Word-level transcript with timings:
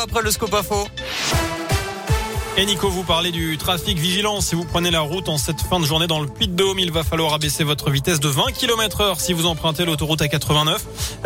après 0.00 0.22
le 0.22 0.30
scope 0.30 0.54
info. 0.54 0.86
Et 2.60 2.76
vous 2.76 3.04
parlez 3.04 3.30
du 3.30 3.56
trafic 3.56 3.98
vigilant. 3.98 4.42
Si 4.42 4.54
vous 4.54 4.66
prenez 4.66 4.90
la 4.90 5.00
route 5.00 5.30
en 5.30 5.38
cette 5.38 5.62
fin 5.62 5.80
de 5.80 5.86
journée 5.86 6.06
dans 6.06 6.20
le 6.20 6.26
Puy-de-Dôme, 6.26 6.78
il 6.78 6.92
va 6.92 7.02
falloir 7.02 7.32
abaisser 7.32 7.64
votre 7.64 7.90
vitesse 7.90 8.20
de 8.20 8.28
20 8.28 8.52
km 8.52 9.00
heure 9.00 9.18
si 9.18 9.32
vous 9.32 9.46
empruntez 9.46 9.86
l'autoroute 9.86 10.20
A89. 10.20 10.76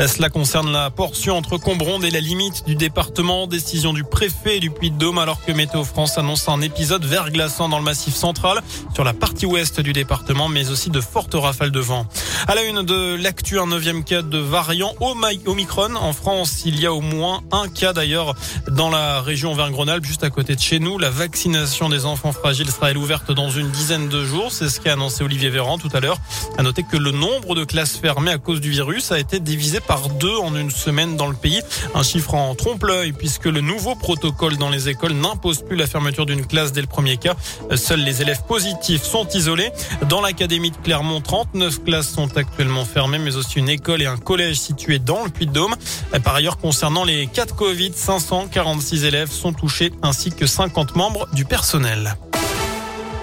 Cela 0.06 0.28
concerne 0.28 0.70
la 0.70 0.90
portion 0.90 1.36
entre 1.36 1.58
Combronde 1.58 2.04
et 2.04 2.10
la 2.10 2.20
limite 2.20 2.64
du 2.66 2.76
département. 2.76 3.48
Décision 3.48 3.92
du 3.92 4.04
préfet 4.04 4.60
du 4.60 4.70
Puy-de-Dôme 4.70 5.18
alors 5.18 5.44
que 5.44 5.50
Météo 5.50 5.82
France 5.82 6.18
annonce 6.18 6.48
un 6.48 6.60
épisode 6.60 7.04
verglaçant 7.04 7.68
dans 7.68 7.78
le 7.78 7.84
massif 7.84 8.14
central 8.14 8.62
sur 8.94 9.02
la 9.02 9.12
partie 9.12 9.46
ouest 9.46 9.80
du 9.80 9.92
département, 9.92 10.48
mais 10.48 10.70
aussi 10.70 10.88
de 10.88 11.00
fortes 11.00 11.34
rafales 11.34 11.72
de 11.72 11.80
vent. 11.80 12.06
À 12.46 12.54
la 12.54 12.62
une 12.62 12.82
de 12.82 13.16
l'actu, 13.16 13.58
un 13.58 13.66
neuvième 13.66 14.04
cas 14.04 14.22
de 14.22 14.38
variant 14.38 14.94
Omicron. 15.00 15.96
En 15.96 16.12
France, 16.12 16.62
il 16.64 16.78
y 16.78 16.86
a 16.86 16.92
au 16.92 17.00
moins 17.00 17.42
un 17.50 17.68
cas 17.68 17.92
d'ailleurs 17.92 18.34
dans 18.68 18.90
la 18.90 19.20
région 19.20 19.52
Auvergne-Rhône-Alpes, 19.52 20.04
juste 20.04 20.22
à 20.22 20.30
côté 20.30 20.54
de 20.54 20.60
chez 20.60 20.78
nous. 20.78 20.96
Vaccination 21.24 21.88
des 21.88 22.04
enfants 22.04 22.32
fragiles 22.32 22.70
sera 22.70 22.90
elle 22.90 22.98
ouverte 22.98 23.32
dans 23.32 23.48
une 23.48 23.70
dizaine 23.70 24.10
de 24.10 24.26
jours. 24.26 24.52
C'est 24.52 24.68
ce 24.68 24.78
qu'a 24.78 24.92
annoncé 24.92 25.24
Olivier 25.24 25.48
Véran 25.48 25.78
tout 25.78 25.88
à 25.94 26.00
l'heure. 26.00 26.18
À 26.58 26.62
noter 26.62 26.82
que 26.82 26.98
le 26.98 27.12
nombre 27.12 27.54
de 27.54 27.64
classes 27.64 27.96
fermées 27.96 28.30
à 28.30 28.36
cause 28.36 28.60
du 28.60 28.70
virus 28.70 29.10
a 29.10 29.18
été 29.18 29.40
divisé 29.40 29.80
par 29.80 30.10
deux 30.10 30.36
en 30.36 30.54
une 30.54 30.70
semaine 30.70 31.16
dans 31.16 31.26
le 31.26 31.34
pays. 31.34 31.62
Un 31.94 32.02
chiffre 32.02 32.34
en 32.34 32.54
trompe-l'œil 32.54 33.12
puisque 33.12 33.46
le 33.46 33.62
nouveau 33.62 33.94
protocole 33.94 34.58
dans 34.58 34.68
les 34.68 34.90
écoles 34.90 35.14
n'impose 35.14 35.62
plus 35.62 35.76
la 35.76 35.86
fermeture 35.86 36.26
d'une 36.26 36.44
classe 36.44 36.72
dès 36.72 36.82
le 36.82 36.86
premier 36.86 37.16
cas. 37.16 37.36
Seuls 37.74 38.00
les 38.00 38.20
élèves 38.20 38.42
positifs 38.46 39.04
sont 39.04 39.26
isolés. 39.28 39.72
Dans 40.10 40.20
l'académie 40.20 40.72
de 40.72 40.76
Clermont, 40.76 41.22
39 41.22 41.84
classes 41.84 42.10
sont 42.10 42.36
actuellement 42.36 42.84
fermées, 42.84 43.18
mais 43.18 43.34
aussi 43.36 43.60
une 43.60 43.70
école 43.70 44.02
et 44.02 44.06
un 44.06 44.18
collège 44.18 44.56
situés 44.56 44.98
dans 44.98 45.24
le 45.24 45.30
Puy-de-Dôme. 45.30 45.74
Par 46.22 46.34
ailleurs, 46.34 46.58
concernant 46.58 47.02
les 47.02 47.26
cas 47.28 47.46
de 47.46 47.52
Covid, 47.52 47.92
546 47.94 49.04
élèves 49.04 49.30
sont 49.30 49.54
touchés 49.54 49.90
ainsi 50.02 50.30
que 50.30 50.46
50 50.46 50.96
du 51.32 51.44
personnel. 51.44 52.16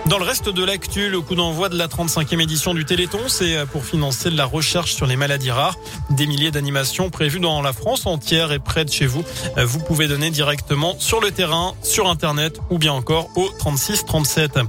Dans 0.08 0.18
le 0.18 0.26
reste 0.26 0.50
de 0.50 0.64
l'actu, 0.64 1.10
le 1.10 1.22
coup 1.22 1.36
d'envoi 1.36 1.70
de 1.70 1.78
la 1.78 1.88
35e 1.88 2.42
édition 2.42 2.74
du 2.74 2.86
Téléthon, 2.86 3.20
c'est 3.28 3.66
pour 3.72 3.86
financer 3.86 4.30
de 4.30 4.36
la 4.36 4.46
recherche 4.46 4.94
sur 4.94 5.06
les 5.06 5.16
maladies 5.16 5.52
rares. 5.52 5.78
Des 6.10 6.28
milliers 6.28 6.52
d'animations 6.52 7.10
prévues 7.10 7.40
dans 7.40 7.62
la 7.62 7.72
France 7.72 8.06
entière 8.06 8.52
et 8.52 8.60
près 8.60 8.84
de 8.84 8.92
chez 8.92 9.06
vous. 9.06 9.24
Vous 9.58 9.80
pouvez 9.80 10.08
donner 10.08 10.30
directement 10.30 10.96
sur 11.00 11.22
le 11.22 11.32
terrain, 11.32 11.76
sur 11.82 12.10
Internet 12.10 12.60
ou 12.70 12.78
bien 12.78 12.92
encore 12.92 13.30
au 13.36 13.48
36 13.58 14.06
37. 14.06 14.60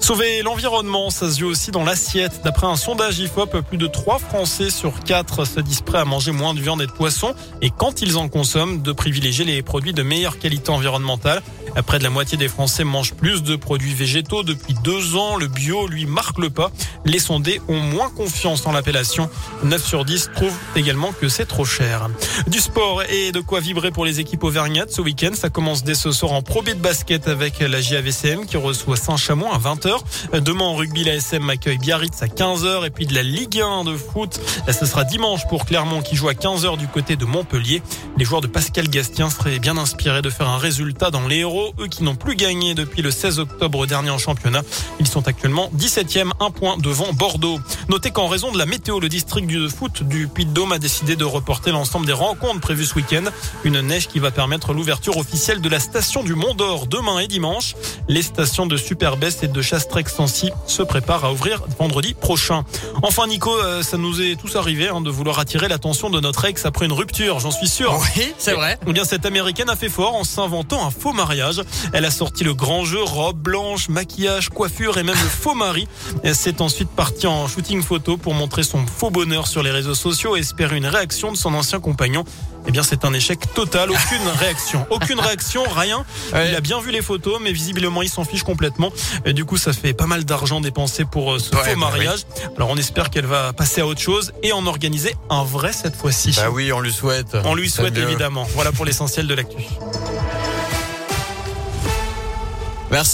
Sauver 0.00 0.42
l'environnement, 0.42 1.08
ça 1.10 1.30
se 1.30 1.40
joue 1.40 1.48
aussi 1.48 1.70
dans 1.70 1.84
l'assiette. 1.84 2.42
D'après 2.44 2.66
un 2.66 2.76
sondage 2.76 3.18
IFOP, 3.20 3.62
plus 3.62 3.78
de 3.78 3.86
3 3.86 4.18
Français 4.18 4.70
sur 4.70 5.00
4 5.00 5.46
se 5.46 5.60
disent 5.60 5.80
prêts 5.80 5.98
à 5.98 6.04
manger 6.04 6.32
moins 6.32 6.52
de 6.52 6.60
viande 6.60 6.82
et 6.82 6.86
de 6.86 6.92
poisson 6.92 7.34
et 7.62 7.70
quand 7.70 8.02
ils 8.02 8.18
en 8.18 8.28
consomment, 8.28 8.82
de 8.82 8.92
privilégier 8.92 9.44
les 9.44 9.62
produits 9.62 9.94
de 9.94 10.02
meilleure 10.02 10.38
qualité 10.38 10.70
environnementale. 10.70 11.42
Près 11.86 11.98
de 11.98 12.04
la 12.04 12.10
moitié 12.10 12.38
des 12.38 12.48
Français 12.48 12.84
mangent 12.84 13.14
plus 13.14 13.42
de 13.42 13.56
produits 13.56 13.94
végétaux 13.94 14.42
depuis 14.42 14.74
deux 14.84 15.16
ans. 15.16 15.36
Le 15.36 15.48
bio, 15.48 15.86
lui, 15.88 16.06
marque 16.06 16.38
le 16.38 16.50
pas. 16.50 16.70
Les 17.04 17.18
sondés 17.18 17.60
ont 17.68 17.80
moins 17.80 18.10
confiance 18.10 18.66
en 18.66 18.72
l'appellation. 18.72 19.28
9 19.64 19.84
sur 19.84 20.04
10 20.04 20.30
trouvent 20.34 20.56
également 20.76 21.12
que 21.12 21.28
c'est 21.28 21.46
trop 21.46 21.64
cher. 21.64 22.08
Du 22.46 22.60
sport 22.60 23.02
et 23.04 23.32
de 23.32 23.40
quoi 23.40 23.60
vibrer 23.60 23.90
pour 23.90 24.04
les 24.04 24.20
équipes 24.20 24.44
auvergnates 24.44 24.90
ce 24.90 25.00
week-end. 25.00 25.30
Ça 25.34 25.48
commence 25.50 25.82
dès 25.82 25.94
ce 25.94 26.12
soir 26.12 26.32
en 26.32 26.42
Pro 26.42 26.62
de 26.62 26.74
basket 26.74 27.26
avec 27.28 27.60
la 27.60 27.80
JAVCM 27.80 28.46
qui 28.46 28.56
reçoit 28.56 28.96
Saint-Chamond 28.96 29.50
à 29.50 29.58
20h. 29.58 30.40
Demain 30.40 30.64
en 30.64 30.74
rugby, 30.74 31.04
la 31.04 31.14
SM 31.14 31.48
accueille 31.48 31.78
Biarritz 31.78 32.22
à 32.22 32.26
15h 32.26 32.86
et 32.86 32.90
puis 32.90 33.06
de 33.06 33.14
la 33.14 33.22
Ligue 33.22 33.60
1 33.60 33.84
de 33.84 33.96
foot. 33.96 34.40
Ce 34.70 34.86
sera 34.86 35.04
dimanche 35.04 35.46
pour 35.48 35.64
Clermont 35.64 36.02
qui 36.02 36.16
joue 36.16 36.28
à 36.28 36.34
15h 36.34 36.76
du 36.76 36.86
côté 36.86 37.16
de 37.16 37.24
Montpellier. 37.24 37.82
Les 38.16 38.24
joueurs 38.24 38.40
de 38.40 38.46
Pascal 38.46 38.88
Gastien 38.88 39.30
seraient 39.30 39.58
bien 39.58 39.76
inspirés 39.76 40.22
de 40.22 40.30
faire 40.30 40.48
un 40.48 40.58
résultat 40.58 41.10
dans 41.10 41.26
les 41.26 41.38
héros, 41.38 41.59
eux 41.80 41.86
qui 41.86 42.02
n'ont 42.02 42.16
plus 42.16 42.36
gagné 42.36 42.74
depuis 42.74 43.02
le 43.02 43.10
16 43.10 43.38
octobre 43.38 43.86
dernier 43.86 44.10
en 44.10 44.18
championnat. 44.18 44.62
Ils 44.98 45.06
sont 45.06 45.28
actuellement 45.28 45.70
17e, 45.76 46.30
un 46.40 46.50
point 46.50 46.76
devant 46.78 47.12
Bordeaux. 47.12 47.58
Notez 47.88 48.10
qu'en 48.10 48.28
raison 48.28 48.52
de 48.52 48.58
la 48.58 48.66
météo, 48.66 49.00
le 49.00 49.08
district 49.08 49.46
du 49.46 49.68
foot 49.68 50.02
du 50.02 50.28
Puy-de-Dôme 50.28 50.72
a 50.72 50.78
décidé 50.78 51.16
de 51.16 51.24
reporter 51.24 51.72
l'ensemble 51.72 52.06
des 52.06 52.12
rencontres 52.12 52.60
prévues 52.60 52.86
ce 52.86 52.94
week-end. 52.94 53.24
Une 53.64 53.80
neige 53.80 54.08
qui 54.08 54.18
va 54.18 54.30
permettre 54.30 54.72
l'ouverture 54.72 55.16
officielle 55.16 55.60
de 55.60 55.68
la 55.68 55.80
station 55.80 56.22
du 56.22 56.34
Mont 56.34 56.54
d'Or 56.54 56.86
demain 56.86 57.18
et 57.20 57.26
dimanche. 57.26 57.74
Les 58.08 58.22
stations 58.22 58.66
de 58.66 58.76
Superbest 58.76 59.42
et 59.42 59.48
de 59.48 59.62
Chastrex-Sancy 59.62 60.50
se 60.66 60.82
préparent 60.82 61.24
à 61.24 61.32
ouvrir 61.32 61.62
vendredi 61.78 62.14
prochain. 62.14 62.64
Enfin, 63.02 63.26
Nico, 63.26 63.50
euh, 63.50 63.82
ça 63.82 63.96
nous 63.96 64.20
est 64.20 64.36
tous 64.36 64.56
arrivé 64.56 64.88
hein, 64.88 65.00
de 65.00 65.10
vouloir 65.10 65.38
attirer 65.38 65.68
l'attention 65.68 66.10
de 66.10 66.20
notre 66.20 66.44
ex 66.44 66.64
après 66.64 66.86
une 66.86 66.92
rupture, 66.92 67.40
j'en 67.40 67.50
suis 67.50 67.68
sûr. 67.68 67.98
Oui, 68.16 68.32
c'est 68.38 68.52
vrai. 68.52 68.78
Eh 68.86 68.92
bien, 68.92 69.04
cette 69.04 69.26
américaine 69.26 69.68
a 69.70 69.76
fait 69.76 69.88
fort 69.88 70.14
en 70.14 70.24
s'inventant 70.24 70.86
un 70.86 70.90
faux 70.90 71.12
mariage. 71.12 71.49
Elle 71.92 72.04
a 72.04 72.10
sorti 72.10 72.44
le 72.44 72.54
grand 72.54 72.84
jeu, 72.84 73.02
robe 73.02 73.38
blanche, 73.38 73.88
maquillage, 73.88 74.48
coiffure 74.48 74.98
et 74.98 75.02
même 75.02 75.16
le 75.16 75.28
faux 75.28 75.54
mari. 75.54 75.88
Elle 76.22 76.34
s'est 76.34 76.60
ensuite 76.60 76.90
partie 76.90 77.26
en 77.26 77.48
shooting 77.48 77.82
photo 77.82 78.16
pour 78.16 78.34
montrer 78.34 78.62
son 78.62 78.86
faux 78.86 79.10
bonheur 79.10 79.46
sur 79.46 79.62
les 79.62 79.70
réseaux 79.70 79.94
sociaux 79.94 80.36
et 80.36 80.40
espérer 80.40 80.76
une 80.76 80.86
réaction 80.86 81.32
de 81.32 81.36
son 81.36 81.54
ancien 81.54 81.80
compagnon. 81.80 82.24
Eh 82.66 82.72
bien, 82.72 82.82
c'est 82.82 83.04
un 83.04 83.12
échec 83.14 83.38
total. 83.54 83.90
Aucune 83.90 84.28
réaction. 84.38 84.86
Aucune 84.90 85.18
réaction, 85.18 85.62
rien. 85.74 86.04
Il 86.34 86.54
a 86.54 86.60
bien 86.60 86.80
vu 86.80 86.90
les 86.90 87.02
photos, 87.02 87.38
mais 87.40 87.52
visiblement, 87.52 88.02
il 88.02 88.08
s'en 88.08 88.24
fiche 88.24 88.42
complètement. 88.42 88.92
Et 89.24 89.32
du 89.32 89.44
coup, 89.44 89.56
ça 89.56 89.72
fait 89.72 89.94
pas 89.94 90.06
mal 90.06 90.24
d'argent 90.24 90.60
dépensé 90.60 91.04
pour 91.04 91.32
euh, 91.32 91.38
ce 91.38 91.50
Ouais, 91.54 91.62
faux 91.62 91.70
bah 91.70 91.76
mariage. 91.76 92.20
Alors, 92.56 92.68
on 92.70 92.76
espère 92.76 93.10
qu'elle 93.10 93.26
va 93.26 93.52
passer 93.52 93.80
à 93.80 93.86
autre 93.86 94.00
chose 94.00 94.32
et 94.42 94.52
en 94.52 94.66
organiser 94.66 95.14
un 95.30 95.42
vrai 95.42 95.72
cette 95.72 95.96
fois-ci. 95.96 96.32
Bah 96.36 96.50
oui, 96.50 96.72
on 96.72 96.80
lui 96.80 96.92
souhaite. 96.92 97.36
On 97.44 97.54
lui 97.54 97.70
C'est 97.70 97.80
souhaite 97.80 97.96
évidemment. 97.96 98.46
Voilà 98.54 98.72
pour 98.72 98.84
l'essentiel 98.84 99.26
de 99.26 99.34
l'actu. 99.34 99.64